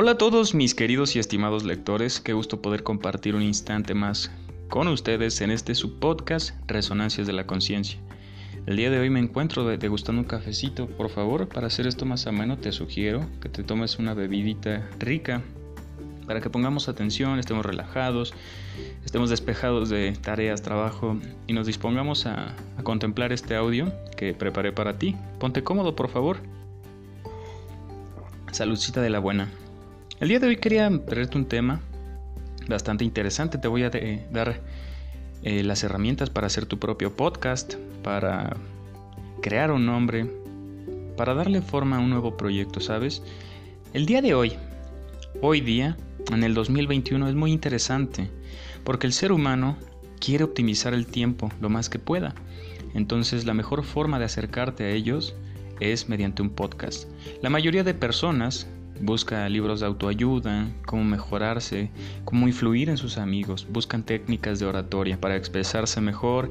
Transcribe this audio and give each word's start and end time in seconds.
Hola 0.00 0.12
a 0.12 0.16
todos 0.16 0.54
mis 0.54 0.76
queridos 0.76 1.16
y 1.16 1.18
estimados 1.18 1.64
lectores, 1.64 2.20
qué 2.20 2.32
gusto 2.32 2.62
poder 2.62 2.84
compartir 2.84 3.34
un 3.34 3.42
instante 3.42 3.94
más 3.94 4.30
con 4.68 4.86
ustedes 4.86 5.40
en 5.40 5.50
este 5.50 5.74
subpodcast 5.74 6.54
Resonancias 6.68 7.26
de 7.26 7.32
la 7.32 7.48
Conciencia. 7.48 7.98
El 8.66 8.76
día 8.76 8.90
de 8.90 9.00
hoy 9.00 9.10
me 9.10 9.18
encuentro 9.18 9.64
degustando 9.64 10.20
un 10.20 10.28
cafecito, 10.28 10.86
por 10.86 11.10
favor, 11.10 11.48
para 11.48 11.66
hacer 11.66 11.88
esto 11.88 12.06
más 12.06 12.28
ameno 12.28 12.58
te 12.58 12.70
sugiero 12.70 13.26
que 13.40 13.48
te 13.48 13.64
tomes 13.64 13.98
una 13.98 14.14
bebidita 14.14 14.88
rica 15.00 15.42
para 16.28 16.40
que 16.40 16.48
pongamos 16.48 16.88
atención, 16.88 17.40
estemos 17.40 17.66
relajados, 17.66 18.34
estemos 19.04 19.30
despejados 19.30 19.88
de 19.88 20.12
tareas, 20.12 20.62
trabajo 20.62 21.18
y 21.48 21.54
nos 21.54 21.66
dispongamos 21.66 22.24
a, 22.26 22.54
a 22.76 22.84
contemplar 22.84 23.32
este 23.32 23.56
audio 23.56 23.92
que 24.16 24.32
preparé 24.32 24.70
para 24.70 24.96
ti. 24.96 25.16
Ponte 25.40 25.64
cómodo, 25.64 25.96
por 25.96 26.08
favor. 26.08 26.36
Saludcita 28.52 29.02
de 29.02 29.10
la 29.10 29.18
buena. 29.18 29.48
El 30.20 30.30
día 30.30 30.40
de 30.40 30.48
hoy 30.48 30.56
quería 30.56 30.90
traerte 31.06 31.38
un 31.38 31.44
tema 31.44 31.80
bastante 32.66 33.04
interesante. 33.04 33.56
Te 33.56 33.68
voy 33.68 33.84
a 33.84 33.90
dar 33.90 34.60
eh, 35.44 35.62
las 35.62 35.84
herramientas 35.84 36.28
para 36.28 36.48
hacer 36.48 36.66
tu 36.66 36.80
propio 36.80 37.14
podcast, 37.14 37.74
para 38.02 38.56
crear 39.40 39.70
un 39.70 39.86
nombre, 39.86 40.28
para 41.16 41.34
darle 41.34 41.62
forma 41.62 41.98
a 41.98 42.00
un 42.00 42.10
nuevo 42.10 42.36
proyecto, 42.36 42.80
¿sabes? 42.80 43.22
El 43.94 44.06
día 44.06 44.20
de 44.20 44.34
hoy, 44.34 44.54
hoy 45.40 45.60
día, 45.60 45.96
en 46.32 46.42
el 46.42 46.52
2021, 46.52 47.28
es 47.28 47.36
muy 47.36 47.52
interesante 47.52 48.28
porque 48.82 49.06
el 49.06 49.12
ser 49.12 49.30
humano 49.30 49.78
quiere 50.18 50.42
optimizar 50.42 50.94
el 50.94 51.06
tiempo 51.06 51.48
lo 51.60 51.68
más 51.68 51.88
que 51.88 52.00
pueda. 52.00 52.34
Entonces 52.92 53.46
la 53.46 53.54
mejor 53.54 53.84
forma 53.84 54.18
de 54.18 54.24
acercarte 54.24 54.82
a 54.82 54.90
ellos 54.90 55.36
es 55.78 56.08
mediante 56.08 56.42
un 56.42 56.50
podcast. 56.50 57.08
La 57.40 57.50
mayoría 57.50 57.84
de 57.84 57.94
personas 57.94 58.66
busca 59.00 59.48
libros 59.48 59.80
de 59.80 59.86
autoayuda, 59.86 60.68
cómo 60.86 61.04
mejorarse, 61.04 61.90
cómo 62.24 62.46
influir 62.46 62.88
en 62.88 62.96
sus 62.96 63.18
amigos, 63.18 63.66
buscan 63.70 64.02
técnicas 64.02 64.58
de 64.58 64.66
oratoria 64.66 65.20
para 65.20 65.36
expresarse 65.36 66.00
mejor, 66.00 66.50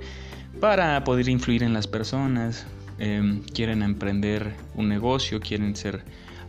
para 0.59 1.03
poder 1.03 1.29
influir 1.29 1.63
en 1.63 1.73
las 1.73 1.87
personas, 1.87 2.65
em, 2.99 3.41
quieren 3.43 3.81
emprender 3.83 4.55
un 4.75 4.89
negocio, 4.89 5.39
quieren 5.39 5.75
ser 5.75 6.03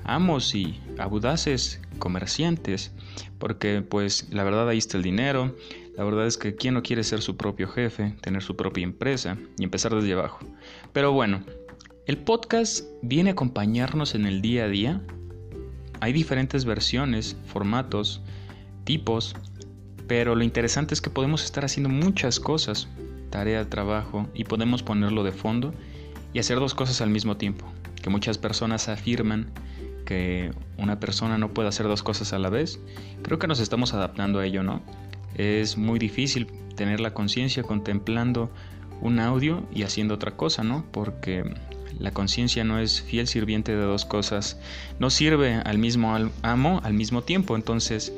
amos 0.04 0.54
y 0.54 0.80
audaces 0.98 1.80
comerciantes, 1.98 2.92
porque 3.38 3.82
pues 3.82 4.28
la 4.30 4.44
verdad 4.44 4.68
ahí 4.68 4.78
está 4.78 4.96
el 4.96 5.02
dinero, 5.02 5.54
la 5.96 6.04
verdad 6.04 6.26
es 6.26 6.38
que 6.38 6.54
quién 6.54 6.74
no 6.74 6.82
quiere 6.82 7.02
ser 7.02 7.20
su 7.20 7.36
propio 7.36 7.68
jefe, 7.68 8.14
tener 8.20 8.42
su 8.42 8.56
propia 8.56 8.84
empresa 8.84 9.36
y 9.58 9.64
empezar 9.64 9.94
desde 9.94 10.12
abajo. 10.12 10.38
Pero 10.92 11.12
bueno, 11.12 11.42
el 12.06 12.16
podcast 12.16 12.86
viene 13.02 13.30
a 13.30 13.32
acompañarnos 13.32 14.14
en 14.14 14.24
el 14.24 14.40
día 14.40 14.64
a 14.64 14.68
día 14.68 15.02
hay 16.00 16.12
diferentes 16.12 16.64
versiones, 16.64 17.36
formatos, 17.46 18.20
tipos, 18.84 19.34
pero 20.06 20.34
lo 20.34 20.44
interesante 20.44 20.94
es 20.94 21.00
que 21.00 21.10
podemos 21.10 21.44
estar 21.44 21.64
haciendo 21.64 21.88
muchas 21.90 22.40
cosas, 22.40 22.88
tarea, 23.30 23.68
trabajo, 23.68 24.28
y 24.34 24.44
podemos 24.44 24.82
ponerlo 24.82 25.22
de 25.22 25.32
fondo 25.32 25.74
y 26.32 26.38
hacer 26.38 26.58
dos 26.58 26.74
cosas 26.74 27.00
al 27.00 27.10
mismo 27.10 27.36
tiempo. 27.36 27.66
Que 28.02 28.10
muchas 28.10 28.38
personas 28.38 28.88
afirman 28.88 29.50
que 30.06 30.52
una 30.78 30.98
persona 30.98 31.36
no 31.36 31.52
puede 31.52 31.68
hacer 31.68 31.86
dos 31.86 32.02
cosas 32.02 32.32
a 32.32 32.38
la 32.38 32.48
vez. 32.48 32.80
Creo 33.22 33.38
que 33.38 33.46
nos 33.46 33.60
estamos 33.60 33.92
adaptando 33.92 34.38
a 34.38 34.46
ello, 34.46 34.62
¿no? 34.62 34.80
Es 35.34 35.76
muy 35.76 35.98
difícil 35.98 36.46
tener 36.74 37.00
la 37.00 37.12
conciencia 37.12 37.62
contemplando 37.62 38.50
un 39.02 39.20
audio 39.20 39.66
y 39.74 39.82
haciendo 39.82 40.14
otra 40.14 40.36
cosa, 40.36 40.64
¿no? 40.64 40.86
Porque 40.90 41.44
la 41.98 42.10
conciencia 42.10 42.64
no 42.64 42.78
es 42.78 43.02
fiel 43.02 43.26
sirviente 43.26 43.72
de 43.74 43.82
dos 43.82 44.04
cosas, 44.04 44.58
no 44.98 45.10
sirve 45.10 45.54
al 45.54 45.78
mismo 45.78 46.16
amo 46.42 46.80
al 46.84 46.94
mismo 46.94 47.22
tiempo. 47.22 47.56
Entonces, 47.56 48.12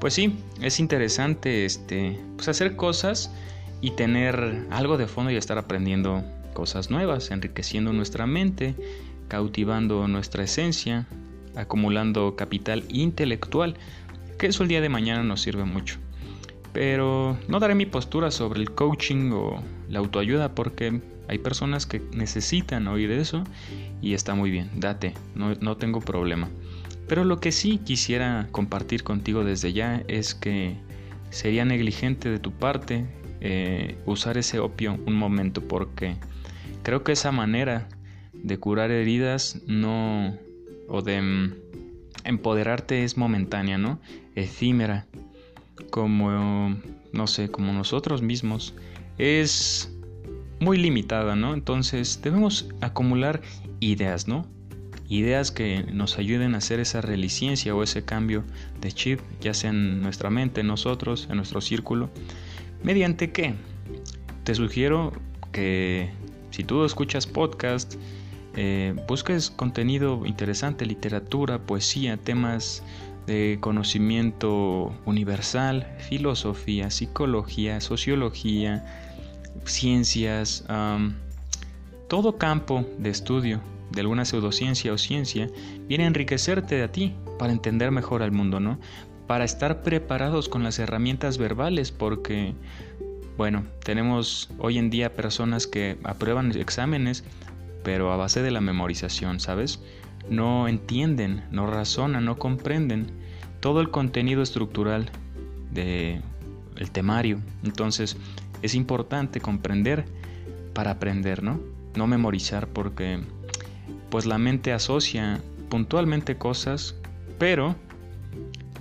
pues 0.00 0.14
sí, 0.14 0.36
es 0.60 0.80
interesante 0.80 1.64
este, 1.64 2.18
pues 2.36 2.48
hacer 2.48 2.76
cosas 2.76 3.32
y 3.80 3.92
tener 3.92 4.66
algo 4.70 4.96
de 4.96 5.06
fondo 5.06 5.30
y 5.30 5.36
estar 5.36 5.58
aprendiendo 5.58 6.24
cosas 6.52 6.90
nuevas, 6.90 7.30
enriqueciendo 7.30 7.92
nuestra 7.92 8.26
mente, 8.26 8.74
cautivando 9.28 10.06
nuestra 10.08 10.44
esencia, 10.44 11.06
acumulando 11.56 12.36
capital 12.36 12.84
intelectual, 12.88 13.76
que 14.38 14.46
eso 14.48 14.62
el 14.62 14.68
día 14.68 14.80
de 14.80 14.88
mañana 14.88 15.22
nos 15.22 15.40
sirve 15.40 15.64
mucho. 15.64 15.98
Pero 16.72 17.36
no 17.48 17.60
daré 17.60 17.74
mi 17.74 17.86
postura 17.86 18.30
sobre 18.30 18.60
el 18.60 18.70
coaching 18.70 19.30
o 19.32 19.62
la 19.88 19.98
autoayuda 19.98 20.54
porque 20.54 21.00
hay 21.28 21.38
personas 21.38 21.86
que 21.86 22.02
necesitan 22.12 22.88
oír 22.88 23.10
eso 23.10 23.44
y 24.00 24.14
está 24.14 24.34
muy 24.34 24.50
bien, 24.50 24.70
date, 24.76 25.14
no, 25.34 25.76
tengo 25.76 26.00
problema. 26.00 26.48
Pero 27.08 27.24
lo 27.24 27.40
que 27.40 27.52
sí 27.52 27.78
quisiera 27.78 28.48
compartir 28.50 29.02
contigo 29.02 29.44
desde 29.44 29.72
ya 29.72 30.02
es 30.08 30.34
que 30.34 30.76
sería 31.30 31.64
negligente 31.64 32.30
de 32.30 32.38
tu 32.38 32.52
parte 32.52 33.06
eh, 33.40 33.96
usar 34.06 34.38
ese 34.38 34.58
opio 34.58 34.98
un 35.06 35.14
momento 35.14 35.62
porque 35.62 36.16
creo 36.82 37.02
que 37.02 37.12
esa 37.12 37.32
manera 37.32 37.88
de 38.32 38.58
curar 38.58 38.90
heridas 38.90 39.60
no 39.66 40.36
o 40.88 41.02
de 41.02 41.22
mm, 41.22 41.54
empoderarte 42.24 43.04
es 43.04 43.16
momentánea, 43.16 43.78
¿no? 43.78 44.00
Efímera, 44.34 45.06
como 45.90 46.76
no 47.12 47.26
sé, 47.26 47.50
como 47.50 47.72
nosotros 47.72 48.22
mismos 48.22 48.74
es 49.18 49.92
muy 50.60 50.78
limitada, 50.78 51.36
¿no? 51.36 51.54
Entonces 51.54 52.20
debemos 52.22 52.68
acumular 52.80 53.42
ideas, 53.80 54.28
¿no? 54.28 54.46
Ideas 55.08 55.50
que 55.50 55.84
nos 55.92 56.18
ayuden 56.18 56.54
a 56.54 56.58
hacer 56.58 56.80
esa 56.80 57.00
reliciencia 57.00 57.74
o 57.74 57.82
ese 57.82 58.04
cambio 58.04 58.44
de 58.80 58.92
chip, 58.92 59.20
ya 59.40 59.52
sea 59.52 59.70
en 59.70 60.00
nuestra 60.00 60.30
mente, 60.30 60.62
en 60.62 60.68
nosotros, 60.68 61.26
en 61.28 61.36
nuestro 61.36 61.60
círculo. 61.60 62.08
¿Mediante 62.82 63.30
qué? 63.30 63.54
Te 64.44 64.54
sugiero 64.54 65.12
que 65.52 66.10
si 66.50 66.64
tú 66.64 66.84
escuchas 66.84 67.26
podcast, 67.26 67.94
eh, 68.54 68.94
busques 69.06 69.50
contenido 69.50 70.24
interesante, 70.24 70.86
literatura, 70.86 71.58
poesía, 71.58 72.16
temas 72.16 72.82
de 73.26 73.58
conocimiento 73.60 74.92
universal, 75.04 75.86
filosofía, 75.98 76.90
psicología, 76.90 77.80
sociología, 77.80 78.84
ciencias, 79.64 80.64
todo 82.08 82.36
campo 82.36 82.84
de 82.98 83.10
estudio 83.10 83.60
de 83.90 84.00
alguna 84.00 84.24
pseudociencia 84.24 84.92
o 84.92 84.98
ciencia 84.98 85.48
viene 85.86 86.04
a 86.04 86.06
enriquecerte 86.08 86.82
a 86.82 86.90
ti 86.90 87.14
para 87.38 87.52
entender 87.52 87.90
mejor 87.90 88.22
al 88.22 88.32
mundo, 88.32 88.58
¿no? 88.60 88.78
Para 89.26 89.44
estar 89.44 89.82
preparados 89.82 90.48
con 90.48 90.62
las 90.62 90.78
herramientas 90.78 91.38
verbales, 91.38 91.92
porque, 91.92 92.54
bueno, 93.36 93.64
tenemos 93.84 94.50
hoy 94.58 94.78
en 94.78 94.90
día 94.90 95.14
personas 95.14 95.66
que 95.66 95.98
aprueban 96.04 96.52
exámenes, 96.52 97.24
pero 97.82 98.12
a 98.12 98.16
base 98.16 98.42
de 98.42 98.50
la 98.50 98.60
memorización, 98.60 99.40
¿sabes? 99.40 99.80
No 100.28 100.68
entienden, 100.68 101.44
no 101.50 101.66
razonan, 101.66 102.24
no 102.24 102.38
comprenden 102.38 103.06
todo 103.60 103.80
el 103.80 103.90
contenido 103.90 104.42
estructural 104.42 105.10
de 105.70 106.20
el 106.76 106.90
temario. 106.90 107.40
Entonces, 107.64 108.16
es 108.62 108.74
importante 108.74 109.40
comprender 109.40 110.04
para 110.74 110.92
aprender, 110.92 111.42
¿no? 111.42 111.60
No 111.94 112.06
memorizar 112.06 112.68
porque 112.68 113.20
pues 114.10 114.26
la 114.26 114.38
mente 114.38 114.72
asocia 114.72 115.40
puntualmente 115.68 116.36
cosas, 116.36 116.96
pero 117.38 117.76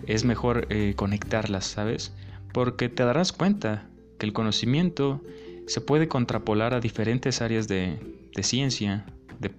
es 0.07 0.25
mejor 0.25 0.67
eh, 0.69 0.93
conectarlas, 0.95 1.65
¿sabes? 1.65 2.13
Porque 2.53 2.89
te 2.89 3.03
darás 3.03 3.31
cuenta 3.31 3.87
que 4.17 4.25
el 4.25 4.33
conocimiento 4.33 5.21
se 5.67 5.81
puede 5.81 6.07
contrapolar 6.07 6.73
a 6.73 6.79
diferentes 6.79 7.41
áreas 7.41 7.67
de, 7.67 7.99
ciencia, 8.41 9.05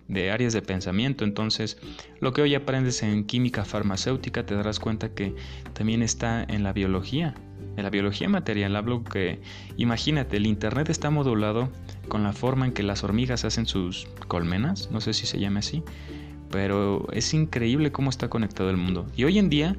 de, 0.09 0.31
áreas 0.31 0.53
de 0.53 0.63
pensamiento. 0.63 1.25
Entonces, 1.25 1.79
lo 2.21 2.33
que 2.33 2.43
hoy 2.43 2.55
aprendes 2.55 3.03
en 3.03 3.25
química 3.25 3.65
farmacéutica, 3.65 4.47
te 4.47 4.55
darás 4.55 4.79
cuenta 4.79 5.15
que 5.15 5.35
también 5.73 6.03
está 6.03 6.43
en 6.45 6.63
la 6.63 6.73
biología, 6.73 7.35
en 7.77 7.85
la 7.85 7.91
biología 7.91 8.29
material 8.29 8.77
hablo 8.77 9.03
que, 9.03 9.41
imagínate, 9.77 10.37
el 10.37 10.47
Internet 10.47 10.91
está 10.91 11.11
modulado 11.11 11.71
con 12.09 12.23
la 12.23 12.33
forma 12.33 12.67
en 12.67 12.73
que 12.73 12.83
las 12.83 13.03
hormigas 13.03 13.45
hacen 13.45 13.67
sus 13.67 14.09
colmenas, 14.29 14.91
no 14.91 15.01
sé 15.01 15.15
si 15.15 15.27
se 15.27 15.39
llama 15.39 15.61
así, 15.61 15.83
pero 16.51 17.07
es 17.13 17.33
increíble 17.33 17.91
cómo 17.91 18.11
está 18.11 18.29
conectado 18.29 18.69
el 18.69 18.77
mundo. 18.77 19.07
Y 19.17 19.25
hoy 19.25 19.39
en 19.39 19.49
día 19.49 19.77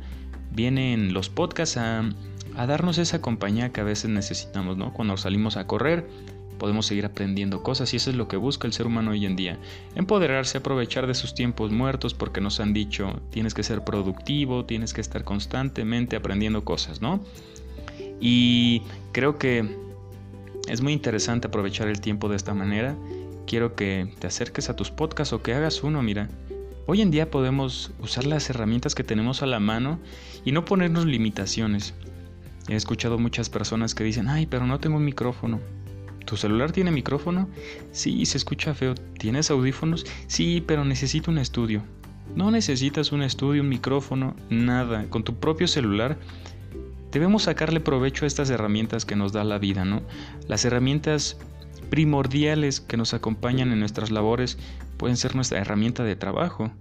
vienen 0.51 1.13
los 1.13 1.29
podcasts 1.29 1.77
a, 1.77 2.09
a 2.56 2.65
darnos 2.65 2.97
esa 2.97 3.21
compañía 3.21 3.71
que 3.71 3.81
a 3.81 3.83
veces 3.83 4.09
necesitamos, 4.09 4.77
¿no? 4.77 4.91
Cuando 4.94 5.15
salimos 5.17 5.57
a 5.57 5.67
correr, 5.67 6.07
podemos 6.53 6.85
seguir 6.85 7.05
aprendiendo 7.05 7.63
cosas 7.63 7.94
y 7.94 7.97
eso 7.97 8.09
es 8.09 8.15
lo 8.15 8.27
que 8.27 8.38
busca 8.38 8.67
el 8.67 8.73
ser 8.73 8.88
humano 8.88 9.11
hoy 9.11 9.25
en 9.25 9.35
día. 9.35 9.59
Empoderarse, 9.95 10.59
aprovechar 10.59 11.07
de 11.07 11.13
sus 11.13 11.33
tiempos 11.33 11.71
muertos 11.71 12.13
porque 12.13 12.41
nos 12.41 12.59
han 12.59 12.73
dicho 12.73 13.21
tienes 13.29 13.53
que 13.53 13.63
ser 13.63 13.83
productivo, 13.83 14.65
tienes 14.65 14.94
que 14.94 15.01
estar 15.01 15.23
constantemente 15.23 16.15
aprendiendo 16.15 16.63
cosas, 16.63 17.01
¿no? 17.01 17.19
Y 18.19 18.81
creo 19.11 19.38
que 19.38 19.77
es 20.67 20.81
muy 20.81 20.94
interesante 20.94 21.47
aprovechar 21.47 21.88
el 21.88 22.00
tiempo 22.00 22.29
de 22.29 22.38
esta 22.38 22.53
manera. 22.53 22.95
Quiero 23.45 23.75
que 23.75 24.13
te 24.19 24.27
acerques 24.27 24.69
a 24.69 24.75
tus 24.75 24.91
podcasts 24.91 25.33
o 25.33 25.44
que 25.44 25.53
hagas 25.53 25.83
uno, 25.83 26.01
mira. 26.01 26.29
Hoy 26.85 27.01
en 27.01 27.11
día 27.11 27.31
podemos 27.31 27.91
usar 27.99 28.25
las 28.25 28.49
herramientas 28.49 28.95
que 28.95 29.03
tenemos 29.03 29.41
a 29.41 29.45
la 29.45 29.59
mano 29.59 29.99
y 30.44 30.51
no 30.51 30.65
ponernos 30.65 31.06
limitaciones. 31.06 31.94
He 32.67 32.75
escuchado 32.75 33.19
muchas 33.19 33.49
personas 33.49 33.94
que 33.94 34.03
dicen, 34.03 34.29
ay, 34.29 34.45
pero 34.45 34.65
no 34.65 34.79
tengo 34.79 34.97
un 34.97 35.06
micrófono. 35.06 35.59
¿Tu 36.25 36.37
celular 36.37 36.71
tiene 36.71 36.91
micrófono? 36.91 37.49
Sí, 37.91 38.25
se 38.25 38.37
escucha 38.37 38.73
feo. 38.73 38.95
¿Tienes 38.95 39.51
audífonos? 39.51 40.05
Sí, 40.27 40.63
pero 40.65 40.85
necesito 40.85 41.31
un 41.31 41.37
estudio. 41.37 41.83
No 42.35 42.49
necesitas 42.49 43.11
un 43.11 43.21
estudio, 43.21 43.61
un 43.61 43.69
micrófono, 43.69 44.35
nada. 44.49 45.05
Con 45.09 45.23
tu 45.23 45.35
propio 45.35 45.67
celular 45.67 46.17
debemos 47.11 47.43
sacarle 47.43 47.79
provecho 47.79 48.25
a 48.25 48.27
estas 48.27 48.49
herramientas 48.49 49.05
que 49.05 49.15
nos 49.15 49.33
da 49.33 49.43
la 49.43 49.59
vida, 49.59 49.85
¿no? 49.85 50.01
Las 50.47 50.65
herramientas 50.65 51.37
primordiales 51.89 52.81
que 52.81 52.97
nos 52.97 53.13
acompañan 53.13 53.71
en 53.71 53.79
nuestras 53.79 54.09
labores 54.09 54.57
pueden 54.97 55.17
ser 55.17 55.35
nuestra 55.35 55.59
herramienta 55.59 56.03
de 56.03 56.15
trabajo. 56.15 56.71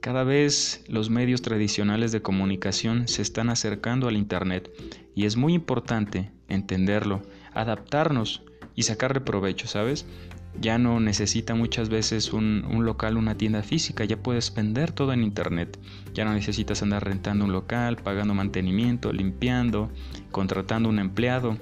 Cada 0.00 0.22
vez 0.22 0.84
los 0.86 1.10
medios 1.10 1.42
tradicionales 1.42 2.12
de 2.12 2.22
comunicación 2.22 3.08
se 3.08 3.22
están 3.22 3.50
acercando 3.50 4.06
al 4.06 4.16
Internet 4.16 4.70
y 5.14 5.24
es 5.24 5.36
muy 5.36 5.54
importante 5.54 6.30
entenderlo, 6.48 7.22
adaptarnos 7.52 8.44
y 8.80 8.82
sacarle 8.82 9.20
provecho, 9.20 9.66
¿sabes? 9.66 10.06
Ya 10.58 10.78
no 10.78 11.00
necesita 11.00 11.54
muchas 11.54 11.90
veces 11.90 12.32
un, 12.32 12.64
un, 12.64 12.86
local, 12.86 13.18
una 13.18 13.36
tienda 13.36 13.62
física, 13.62 14.06
ya 14.06 14.16
puedes 14.16 14.54
vender 14.54 14.90
todo 14.90 15.12
en 15.12 15.22
internet. 15.22 15.78
Ya 16.14 16.24
no 16.24 16.32
necesitas 16.32 16.82
andar 16.82 17.04
rentando 17.04 17.44
un 17.44 17.52
local, 17.52 17.96
pagando 17.96 18.32
mantenimiento, 18.32 19.12
limpiando, 19.12 19.90
contratando 20.30 20.88
un 20.88 20.98
empleado. 20.98 21.58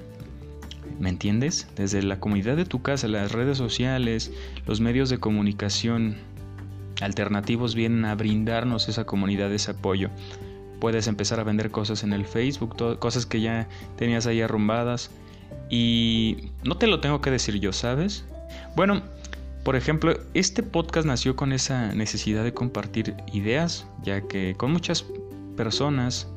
¿Me 0.97 1.09
entiendes? 1.09 1.67
Desde 1.75 2.01
la 2.03 2.21
comunidad 2.21 2.55
de 2.55 2.63
tu 2.63 2.81
casa, 2.81 3.09
las 3.09 3.33
redes 3.33 3.57
sociales, 3.57 4.31
los 4.65 4.79
medios 4.79 5.09
de 5.09 5.17
comunicación 5.17 6.15
alternativos 7.01 7.75
vienen 7.75 8.05
a 8.05 8.15
brindarnos 8.15 8.87
esa 8.87 9.03
comunidad, 9.03 9.51
ese 9.51 9.71
apoyo. 9.71 10.09
Puedes 10.79 11.07
empezar 11.07 11.41
a 11.41 11.43
vender 11.43 11.69
cosas 11.69 12.03
en 12.03 12.13
el 12.13 12.25
Facebook, 12.25 12.77
cosas 12.97 13.25
que 13.25 13.41
ya 13.41 13.67
tenías 13.97 14.25
ahí 14.25 14.39
arrumbadas. 14.39 15.11
Y 15.69 16.49
no 16.63 16.77
te 16.77 16.87
lo 16.87 16.99
tengo 16.99 17.21
que 17.21 17.31
decir 17.31 17.59
yo, 17.59 17.73
¿sabes? 17.73 18.25
Bueno, 18.75 19.01
por 19.63 19.75
ejemplo, 19.75 20.17
este 20.33 20.63
podcast 20.63 21.05
nació 21.05 21.35
con 21.35 21.53
esa 21.53 21.93
necesidad 21.93 22.43
de 22.43 22.53
compartir 22.53 23.15
ideas, 23.33 23.85
ya 24.03 24.21
que 24.21 24.55
con 24.57 24.71
muchas 24.71 25.05
personas 25.55 26.27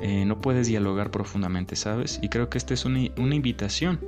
eh, 0.00 0.24
no 0.24 0.40
puedes 0.40 0.66
dialogar 0.66 1.10
profundamente, 1.10 1.76
¿sabes? 1.76 2.18
Y 2.22 2.28
creo 2.28 2.48
que 2.48 2.58
esta 2.58 2.74
es 2.74 2.84
una, 2.84 3.00
una 3.16 3.34
invitación 3.34 4.00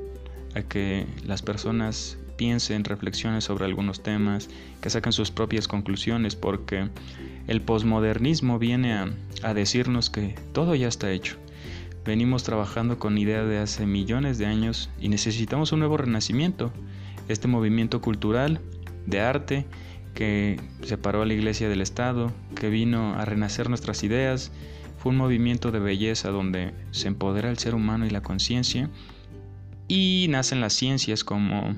a 0.54 0.62
que 0.62 1.06
las 1.24 1.42
personas 1.42 2.18
piensen, 2.38 2.84
reflexionen 2.84 3.42
sobre 3.42 3.66
algunos 3.66 4.02
temas, 4.02 4.48
que 4.80 4.88
saquen 4.88 5.12
sus 5.12 5.30
propias 5.30 5.68
conclusiones, 5.68 6.36
porque 6.36 6.88
el 7.48 7.60
posmodernismo 7.60 8.58
viene 8.58 8.94
a, 8.94 9.54
decirnos 9.54 10.08
que 10.08 10.34
todo 10.52 10.74
ya 10.74 10.88
está 10.88 11.10
hecho. 11.10 11.36
Venimos 12.08 12.42
trabajando 12.42 12.98
con 12.98 13.18
ideas 13.18 13.46
de 13.46 13.58
hace 13.58 13.84
millones 13.84 14.38
de 14.38 14.46
años 14.46 14.88
y 14.98 15.10
necesitamos 15.10 15.72
un 15.72 15.80
nuevo 15.80 15.98
renacimiento. 15.98 16.72
Este 17.28 17.48
movimiento 17.48 18.00
cultural, 18.00 18.62
de 19.04 19.20
arte, 19.20 19.66
que 20.14 20.58
separó 20.80 21.20
a 21.20 21.26
la 21.26 21.34
iglesia 21.34 21.68
del 21.68 21.82
Estado, 21.82 22.32
que 22.54 22.70
vino 22.70 23.12
a 23.16 23.26
renacer 23.26 23.68
nuestras 23.68 24.04
ideas, 24.04 24.52
fue 24.96 25.10
un 25.10 25.18
movimiento 25.18 25.70
de 25.70 25.80
belleza 25.80 26.30
donde 26.30 26.72
se 26.92 27.08
empodera 27.08 27.50
el 27.50 27.58
ser 27.58 27.74
humano 27.74 28.06
y 28.06 28.10
la 28.10 28.22
conciencia, 28.22 28.88
y 29.86 30.28
nacen 30.30 30.62
las 30.62 30.72
ciencias 30.72 31.24
como 31.24 31.76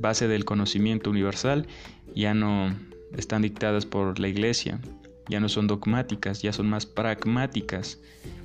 base 0.00 0.26
del 0.26 0.46
conocimiento 0.46 1.10
universal, 1.10 1.66
ya 2.14 2.32
no 2.32 2.74
están 3.14 3.42
dictadas 3.42 3.84
por 3.84 4.20
la 4.20 4.28
iglesia, 4.28 4.80
ya 5.28 5.40
no 5.40 5.48
son 5.48 5.66
dogmáticas, 5.66 6.42
ya 6.42 6.52
son 6.52 6.68
más 6.68 6.86
pragmáticas. 6.86 7.98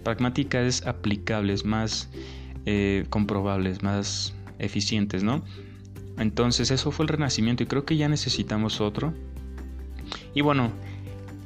Pragmáticas 0.04 0.66
es 0.66 0.88
aplicables, 0.88 1.66
más 1.66 2.10
eh, 2.66 3.06
comprobables, 3.10 3.84
más 3.84 4.34
eficientes, 4.60 5.24
¿no? 5.24 5.44
Entonces 6.18 6.72
eso 6.72 6.92
fue 6.92 7.04
el 7.04 7.10
renacimiento 7.10 7.64
y 7.64 7.66
creo 7.66 7.86
que 7.86 7.98
ya 7.98 8.10
necesitamos 8.10 8.82
otro. 8.82 9.14
Y 10.34 10.42
bueno, 10.42 10.72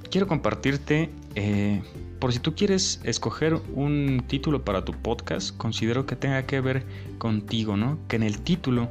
quiero 0.10 0.28
compartirte, 0.28 1.10
eh, 1.36 1.82
por 2.20 2.34
si 2.34 2.40
tú 2.40 2.56
quieres 2.56 3.02
escoger 3.04 3.60
un 3.74 4.24
título 4.28 4.64
para 4.64 4.86
tu 4.86 4.94
podcast, 4.94 5.56
considero 5.58 6.06
que 6.06 6.16
tenga 6.16 6.46
que 6.46 6.62
ver 6.62 6.84
contigo, 7.18 7.78
¿no? 7.78 8.00
Que 8.08 8.16
en 8.16 8.24
el 8.24 8.40
título 8.42 8.90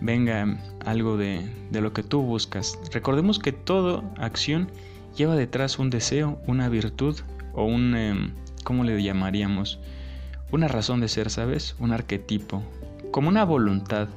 venga 0.00 0.58
algo 0.84 1.16
de, 1.16 1.48
lo 1.72 1.92
que 1.92 2.02
tú 2.02 2.22
buscas. 2.22 2.78
Recordemos 2.92 3.38
que 3.38 3.52
toda 3.52 4.02
acción 4.16 4.70
lleva 5.16 5.36
detrás 5.36 5.78
un 5.78 5.90
deseo, 5.90 6.40
una 6.46 6.68
virtud 6.68 7.18
o 7.52 7.64
un, 7.64 7.94
em, 7.94 8.34
¿cómo 8.64 8.84
le 8.84 9.02
llamaríamos? 9.02 9.78
Una 10.52 10.68
razón 10.68 11.00
de 11.00 11.08
ser, 11.08 11.30
¿sabes? 11.30 11.76
Un 11.78 11.92
arquetipo, 11.92 12.62
como 13.10 13.28
una 13.28 13.44
voluntad 13.44 14.08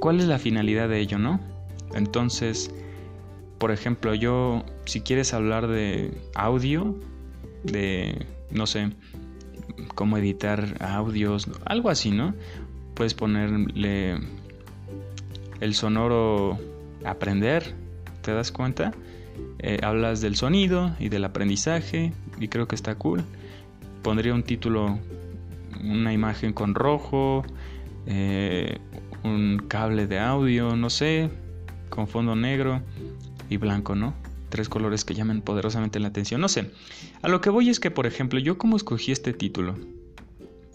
cuál 0.00 0.18
es 0.18 0.26
la 0.26 0.38
finalidad 0.38 0.88
de 0.88 0.98
ello, 0.98 1.18
¿no? 1.18 1.38
Entonces, 1.94 2.72
por 3.58 3.70
ejemplo, 3.70 4.14
yo, 4.14 4.64
si 4.86 5.02
quieres 5.02 5.32
hablar 5.34 5.68
de 5.68 6.18
audio, 6.34 6.96
de, 7.62 8.26
no 8.50 8.66
sé, 8.66 8.90
cómo 9.94 10.16
editar 10.16 10.76
audios, 10.80 11.48
algo 11.66 11.90
así, 11.90 12.10
¿no? 12.10 12.34
Puedes 12.94 13.14
ponerle 13.14 14.18
el 15.60 15.74
sonoro 15.74 16.58
aprender, 17.04 17.74
¿te 18.22 18.32
das 18.32 18.50
cuenta? 18.50 18.92
Eh, 19.58 19.78
hablas 19.82 20.20
del 20.20 20.36
sonido 20.36 20.94
y 20.98 21.10
del 21.10 21.24
aprendizaje 21.24 22.12
y 22.38 22.48
creo 22.48 22.66
que 22.66 22.74
está 22.74 22.94
cool. 22.94 23.22
Pondría 24.02 24.32
un 24.32 24.42
título, 24.42 24.98
una 25.84 26.12
imagen 26.12 26.52
con 26.54 26.74
rojo, 26.74 27.44
eh, 28.06 28.78
un 29.22 29.62
cable 29.68 30.06
de 30.06 30.18
audio, 30.18 30.76
no 30.76 30.88
sé, 30.88 31.30
con 31.90 32.08
fondo 32.08 32.34
negro 32.34 32.80
y 33.50 33.58
blanco, 33.58 33.94
¿no? 33.94 34.14
Tres 34.48 34.68
colores 34.68 35.04
que 35.04 35.14
llaman 35.14 35.42
poderosamente 35.42 36.00
la 36.00 36.08
atención. 36.08 36.40
No 36.40 36.48
sé. 36.48 36.70
A 37.22 37.28
lo 37.28 37.40
que 37.40 37.50
voy 37.50 37.68
es 37.68 37.80
que, 37.80 37.90
por 37.90 38.06
ejemplo, 38.06 38.38
yo 38.38 38.56
como 38.56 38.76
escogí 38.76 39.12
este 39.12 39.32
título. 39.32 39.76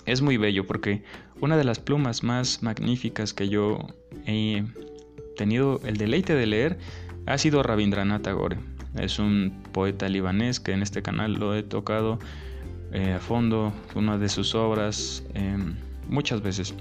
Es 0.05 0.21
muy 0.21 0.37
bello 0.37 0.67
porque 0.67 1.03
una 1.41 1.57
de 1.57 1.63
las 1.63 1.79
plumas 1.79 2.23
más 2.23 2.61
magníficas 2.61 3.33
que 3.33 3.49
yo 3.49 3.79
he 4.27 4.63
tenido 5.35 5.81
el 5.83 5.97
deleite 5.97 6.35
de 6.35 6.45
leer 6.45 6.77
ha 7.25 7.37
sido 7.37 7.63
Rabindranath 7.63 8.23
Tagore. 8.23 8.57
Es 8.95 9.19
un 9.19 9.53
poeta 9.71 10.07
libanés 10.07 10.59
que 10.59 10.71
en 10.71 10.81
este 10.81 11.01
canal 11.01 11.33
lo 11.33 11.55
he 11.55 11.63
tocado 11.63 12.19
eh, 12.91 13.13
a 13.13 13.19
fondo, 13.19 13.73
una 13.93 14.17
de 14.17 14.29
sus 14.29 14.55
obras 14.55 15.23
em, 15.33 15.75
muchas 16.07 16.41
veces. 16.41 16.73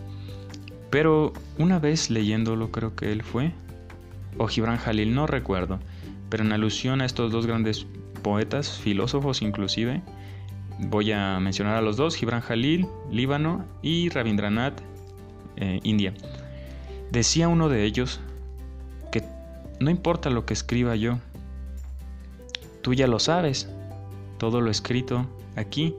Pero 0.91 1.33
una 1.59 1.79
vez 1.79 2.11
leyéndolo 2.11 2.71
creo 2.71 2.95
que 2.95 3.11
él 3.11 3.23
fue, 3.23 3.53
o 4.39 4.47
Gibran 4.47 4.79
Jalil, 4.79 5.15
no 5.15 5.27
recuerdo, 5.27 5.81
pero 6.29 6.45
en 6.45 6.53
alusión 6.53 7.01
a 7.01 7.05
estos 7.05 7.33
dos 7.33 7.47
grandes 7.47 7.87
poetas, 8.23 8.79
filósofos 8.79 9.43
inclusive, 9.43 10.03
voy 10.79 11.11
a 11.11 11.41
mencionar 11.41 11.77
a 11.77 11.83
los 11.83 11.97
dos, 11.97 12.15
Gibran 12.15 12.43
Jalil, 12.43 12.87
Líbano, 13.11 13.65
y 13.83 14.09
Rabindranath, 14.09 14.81
eh, 15.57 15.81
India. 15.83 16.15
Decía 17.11 17.49
uno 17.49 17.69
de 17.69 17.85
ellos 17.85 18.21
no 19.81 19.91
importa 19.91 20.31
lo 20.31 20.47
que 20.47 20.55
escriba 20.55 20.97
yo, 20.97 21.19
tú 22.83 22.95
ya 22.95 23.07
lo 23.07 23.19
sabes, 23.19 23.69
todo 24.39 24.61
lo 24.61 24.71
escrito 24.71 25.27
aquí 25.57 25.95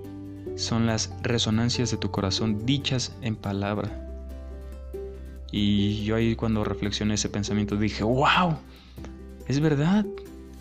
son 0.55 0.85
las 0.85 1.11
resonancias 1.21 1.91
de 1.91 1.97
tu 1.97 2.11
corazón 2.11 2.65
dichas 2.65 3.13
en 3.21 3.35
palabra. 3.35 4.01
Y 5.51 6.03
yo 6.03 6.15
ahí 6.15 6.35
cuando 6.35 6.63
reflexioné 6.63 7.15
ese 7.15 7.29
pensamiento 7.29 7.77
dije, 7.77 8.03
wow, 8.03 8.57
es 9.47 9.59
verdad. 9.59 10.05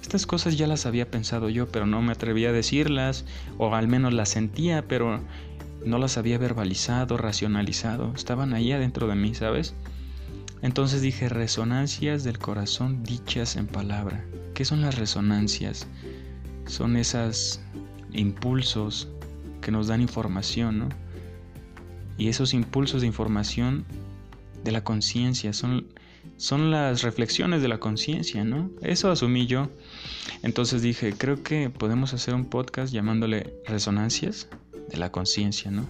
Estas 0.02 0.26
cosas 0.26 0.56
ya 0.56 0.66
las 0.66 0.87
había 0.87 1.11
pensado 1.11 1.49
yo, 1.49 1.68
pero 1.68 1.87
no 1.87 2.02
me 2.02 2.12
atrevía 2.12 2.50
a 2.50 2.52
decirlas, 2.52 3.25
o 3.59 3.75
al 3.75 3.88
menos 3.88 4.12
las 4.12 4.28
sentía, 4.28 4.87
pero 4.87 5.21
no 5.85 5.99
las 5.99 6.18
había 6.18 6.38
verbalizado, 6.38 7.16
racionalizado. 7.16 8.12
Estaban 8.14 8.52
ahí 8.52 8.73
adentro 8.73 9.09
de 9.09 9.14
mí, 9.14 9.35
¿sabes? 9.35 9.75
Entonces 10.64 11.02
dije, 11.02 11.28
resonancias 11.28 12.25
del 12.25 12.38
corazón 12.38 13.04
dichas 13.04 13.56
en 13.56 13.66
palabra. 13.66 14.25
¿Qué 14.54 14.64
son 14.64 14.80
las 14.80 14.97
resonancias? 14.97 15.87
Son 16.64 16.97
esos 16.97 17.61
impulsos 18.14 19.09
que 19.61 19.71
nos 19.71 19.88
dan 19.88 20.00
información, 20.00 20.78
¿no? 20.78 20.88
Y 22.16 22.28
esos 22.28 22.54
impulsos 22.54 23.02
de 23.02 23.06
información 23.06 23.85
de 24.64 24.73
la 24.73 24.83
conciencia, 24.83 25.52
son, 25.52 25.87
son 26.38 26.71
las 26.71 27.02
reflexiones 27.02 27.61
de 27.61 27.68
la 27.68 27.78
conciencia, 27.78 28.42
¿no? 28.42 28.71
Eso 28.80 29.11
asumí 29.11 29.47
yo. 29.47 29.68
Entonces 30.42 30.80
dije, 30.80 31.12
creo 31.12 31.42
que 31.42 31.68
podemos 31.68 32.14
hacer 32.14 32.35
un 32.35 32.47
podcast 32.47 32.90
llamándole 32.90 33.52
Resonancias 33.66 34.49
de 34.88 34.97
la 34.97 35.12
conciencia, 35.12 35.71
¿no? 35.71 35.87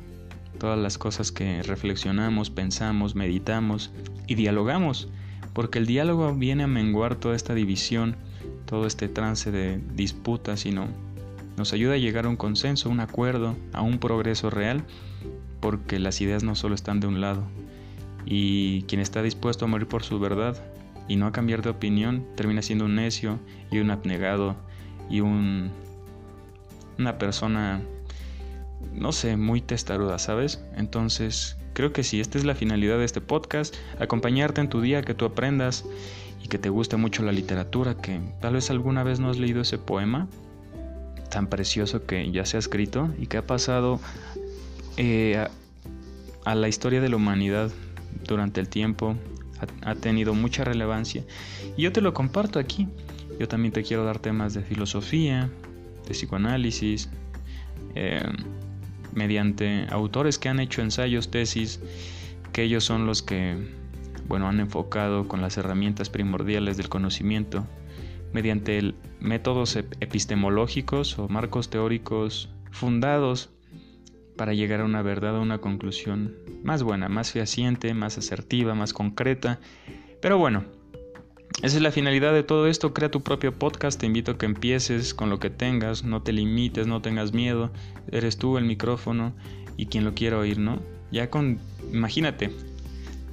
Todas 0.58 0.78
las 0.78 0.98
cosas 0.98 1.32
que 1.32 1.62
reflexionamos, 1.62 2.50
pensamos, 2.50 3.14
meditamos 3.14 3.92
y 4.26 4.34
dialogamos, 4.34 5.08
porque 5.52 5.78
el 5.78 5.86
diálogo 5.86 6.34
viene 6.34 6.64
a 6.64 6.68
menguar 6.68 7.16
toda 7.16 7.36
esta 7.36 7.54
división, 7.54 8.16
todo 8.66 8.86
este 8.86 9.08
trance 9.08 9.50
de 9.50 9.80
disputa, 9.94 10.56
sino 10.56 10.88
nos 11.56 11.72
ayuda 11.72 11.94
a 11.94 11.98
llegar 11.98 12.26
a 12.26 12.28
un 12.28 12.36
consenso, 12.36 12.90
un 12.90 13.00
acuerdo, 13.00 13.56
a 13.72 13.82
un 13.82 13.98
progreso 13.98 14.50
real, 14.50 14.84
porque 15.60 15.98
las 15.98 16.20
ideas 16.20 16.42
no 16.42 16.54
solo 16.54 16.74
están 16.74 17.00
de 17.00 17.06
un 17.06 17.20
lado. 17.20 17.42
Y 18.26 18.82
quien 18.82 19.00
está 19.00 19.22
dispuesto 19.22 19.64
a 19.64 19.68
morir 19.68 19.86
por 19.86 20.02
su 20.02 20.18
verdad 20.18 20.56
y 21.08 21.16
no 21.16 21.26
a 21.26 21.32
cambiar 21.32 21.62
de 21.62 21.70
opinión 21.70 22.26
termina 22.36 22.62
siendo 22.62 22.86
un 22.86 22.94
necio 22.94 23.38
y 23.70 23.78
un 23.78 23.90
abnegado 23.90 24.56
y 25.10 25.20
un 25.20 25.70
una 26.98 27.18
persona 27.18 27.82
no 28.92 29.12
sé, 29.12 29.36
muy 29.36 29.60
testaruda, 29.60 30.18
¿sabes? 30.18 30.62
Entonces, 30.76 31.56
creo 31.72 31.92
que 31.92 32.02
sí, 32.02 32.20
esta 32.20 32.38
es 32.38 32.44
la 32.44 32.54
finalidad 32.54 32.98
de 32.98 33.04
este 33.04 33.20
podcast, 33.20 33.74
acompañarte 33.98 34.60
en 34.60 34.68
tu 34.68 34.80
día, 34.80 35.02
que 35.02 35.14
tú 35.14 35.24
aprendas 35.24 35.84
y 36.42 36.48
que 36.48 36.58
te 36.58 36.68
guste 36.68 36.96
mucho 36.96 37.22
la 37.22 37.32
literatura, 37.32 37.96
que 37.96 38.20
tal 38.40 38.54
vez 38.54 38.70
alguna 38.70 39.02
vez 39.02 39.20
no 39.20 39.30
has 39.30 39.38
leído 39.38 39.62
ese 39.62 39.78
poema 39.78 40.28
tan 41.30 41.48
precioso 41.48 42.06
que 42.06 42.30
ya 42.30 42.46
se 42.46 42.56
ha 42.56 42.60
escrito 42.60 43.12
y 43.18 43.26
que 43.26 43.38
ha 43.38 43.46
pasado 43.46 43.98
eh, 44.96 45.44
a, 46.44 46.54
la 46.54 46.68
historia 46.68 47.00
de 47.00 47.08
la 47.08 47.16
humanidad 47.16 47.72
durante 48.24 48.60
el 48.60 48.68
tiempo, 48.68 49.16
ha, 49.82 49.94
tenido 49.96 50.34
mucha 50.34 50.62
relevancia 50.62 51.24
y 51.76 51.82
yo 51.82 51.92
te 51.92 52.00
lo 52.00 52.14
comparto 52.14 52.58
aquí. 52.58 52.88
Yo 53.40 53.48
también 53.48 53.72
te 53.72 53.82
quiero 53.82 54.04
dar 54.04 54.20
temas 54.20 54.54
de 54.54 54.62
filosofía, 54.62 55.50
de 56.06 56.10
psicoanálisis, 56.10 57.08
eh, 57.96 58.22
mediante 59.14 59.86
autores 59.90 60.38
que 60.38 60.48
han 60.48 60.60
hecho 60.60 60.82
ensayos, 60.82 61.30
tesis, 61.30 61.80
que 62.52 62.62
ellos 62.62 62.84
son 62.84 63.06
los 63.06 63.22
que, 63.22 63.56
bueno, 64.26 64.48
han 64.48 64.60
enfocado 64.60 65.26
con 65.28 65.40
las 65.40 65.56
herramientas 65.56 66.10
primordiales 66.10 66.76
del 66.76 66.88
conocimiento, 66.88 67.66
mediante 68.32 68.94
métodos 69.20 69.76
epistemológicos 69.76 71.18
o 71.18 71.28
marcos 71.28 71.70
teóricos 71.70 72.50
fundados 72.70 73.50
para 74.36 74.52
llegar 74.52 74.80
a 74.80 74.84
una 74.84 75.02
verdad 75.02 75.36
o 75.36 75.42
una 75.42 75.58
conclusión 75.58 76.34
más 76.62 76.82
buena, 76.82 77.08
más 77.08 77.30
fehaciente, 77.30 77.94
más 77.94 78.18
asertiva, 78.18 78.74
más 78.74 78.92
concreta. 78.92 79.60
Pero 80.20 80.38
bueno, 80.38 80.64
esa 81.62 81.76
es 81.76 81.82
la 81.82 81.92
finalidad 81.92 82.32
de 82.32 82.42
todo 82.42 82.66
esto, 82.66 82.92
crea 82.92 83.10
tu 83.10 83.22
propio 83.22 83.52
podcast, 83.52 83.98
te 83.98 84.06
invito 84.06 84.32
a 84.32 84.38
que 84.38 84.46
empieces 84.46 85.14
con 85.14 85.30
lo 85.30 85.38
que 85.38 85.50
tengas, 85.50 86.04
no 86.04 86.22
te 86.22 86.32
limites, 86.32 86.86
no 86.86 87.00
tengas 87.00 87.32
miedo, 87.32 87.70
eres 88.10 88.36
tú 88.36 88.58
el 88.58 88.64
micrófono 88.64 89.32
y 89.76 89.86
quien 89.86 90.04
lo 90.04 90.14
quiera 90.14 90.38
oír, 90.38 90.58
¿no? 90.58 90.80
Ya 91.10 91.30
con, 91.30 91.58
imagínate, 91.92 92.50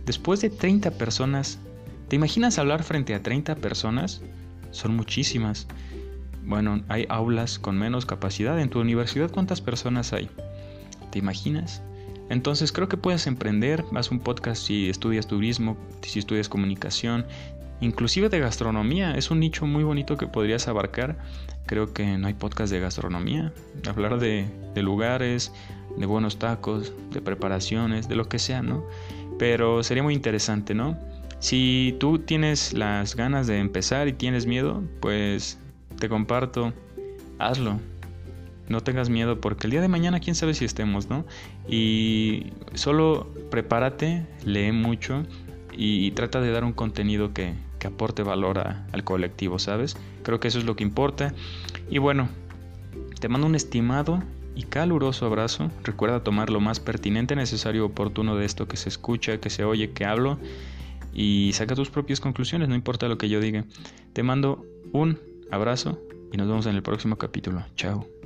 después 0.06 0.40
de 0.42 0.50
30 0.50 0.92
personas, 0.92 1.60
¿te 2.08 2.16
imaginas 2.16 2.60
hablar 2.60 2.84
frente 2.84 3.16
a 3.16 3.24
30 3.24 3.56
personas? 3.56 4.22
Son 4.72 4.96
muchísimas. 4.96 5.68
Bueno, 6.44 6.84
hay 6.90 7.06
aulas 7.10 7.60
con 7.60 7.78
menos 7.78 8.06
capacidad. 8.06 8.60
En 8.60 8.70
tu 8.70 8.80
universidad, 8.80 9.32
¿cuántas 9.32 9.62
personas 9.62 10.14
hay? 10.14 10.30
¿Te 11.12 11.20
imaginas? 11.20 11.82
Entonces 12.30 12.72
creo 12.72 12.88
que 12.88 12.98
puedes 12.98 13.28
emprender, 13.28 13.84
haz 13.94 14.10
un 14.10 14.20
podcast 14.20 14.66
si 14.66 14.90
estudias 14.90 15.28
turismo, 15.28 15.76
si 16.02 16.20
estudias 16.20 16.48
comunicación, 16.48 17.26
inclusive 17.82 18.30
de 18.30 18.40
gastronomía. 18.40 19.16
Es 19.16 19.30
un 19.32 19.40
nicho 19.40 19.66
muy 19.66 19.84
bonito 19.84 20.16
que 20.16 20.28
podrías 20.28 20.68
abarcar. 20.68 21.18
Creo 21.66 21.94
que 21.94 22.18
no 22.18 22.28
hay 22.28 22.34
podcast 22.34 22.72
de 22.72 22.80
gastronomía. 22.80 23.52
Hablar 23.88 24.20
de, 24.20 24.48
lugares, 24.76 25.52
de 25.98 26.06
buenos 26.06 26.40
tacos, 26.40 26.94
de 27.12 27.22
preparaciones, 27.22 28.08
de 28.08 28.16
lo 28.16 28.30
que 28.30 28.40
sea, 28.40 28.62
¿no? 28.62 28.86
Pero 29.38 29.84
sería 29.84 30.04
muy 30.04 30.14
interesante, 30.14 30.74
¿no? 30.74 30.98
Si 31.40 31.98
tú 32.00 32.20
tienes 32.20 32.74
las 32.74 33.16
ganas 33.16 33.48
de 33.48 33.58
empezar 33.58 34.08
y 34.08 34.14
tienes 34.14 34.46
miedo, 34.46 34.84
pues 35.00 35.58
te 36.00 36.08
comparto, 36.08 36.72
hazlo. 37.40 37.80
No 38.70 38.82
tengas 38.82 39.10
miedo 39.10 39.42
porque 39.42 39.68
el 39.68 39.72
día 39.72 39.82
de 39.82 39.88
mañana 39.88 40.20
quién 40.20 40.36
sabe 40.36 40.54
si 40.54 40.64
estemos, 40.66 41.10
¿no? 41.10 41.26
Y 41.68 42.54
solo 42.76 43.28
prepárate, 43.50 44.26
lee 44.46 44.72
mucho 44.72 45.26
y 45.84 46.12
trata 46.12 46.42
de 46.42 46.52
dar 46.52 46.64
un 46.64 46.74
contenido 46.74 47.34
que, 47.34 47.56
que 47.80 47.88
aporte 47.88 48.22
valor 48.22 48.60
al 48.60 49.04
colectivo, 49.04 49.58
¿sabes? 49.58 49.98
Creo 50.22 50.40
que 50.40 50.48
eso 50.48 50.60
es 50.60 50.66
lo 50.66 50.76
que 50.76 50.84
importa. 50.84 51.34
Y 51.90 51.98
bueno, 51.98 52.30
te 53.20 53.28
mando 53.28 53.48
un 53.48 53.56
estimado 53.56 54.22
y 54.56 54.64
caluroso 54.64 55.26
abrazo. 55.26 55.72
Recuerda 55.84 56.24
tomar 56.24 56.52
lo 56.52 56.60
más 56.60 56.80
pertinente, 56.80 57.36
necesario, 57.36 57.84
oportuno 57.84 58.36
de 58.36 58.46
esto 58.46 58.68
que 58.68 58.78
se 58.78 58.90
escucha, 58.90 59.40
que 59.40 59.50
se 59.50 59.64
oye, 59.64 59.92
que 59.92 60.06
hablo. 60.06 60.38
Y 61.14 61.52
saca 61.54 61.74
tus 61.74 61.90
propias 61.90 62.20
conclusiones, 62.20 62.70
no 62.70 62.76
importa 62.76 63.08
lo 63.08 63.18
que 63.18 63.28
yo 63.28 63.40
diga. 63.40 63.66
Te 64.14 64.22
mando 64.22 64.64
un 64.94 65.20
abrazo 65.50 66.00
y 66.32 66.38
nos 66.38 66.48
vemos 66.48 66.68
en 66.68 66.76
el 66.76 66.84
próximo 66.84 67.18
capítulo. 67.18 67.66
Chao. 67.76 68.21